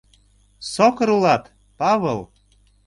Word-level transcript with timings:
Сокыр 0.71 1.09
улат, 1.15 1.43
Павыл! 1.79 2.19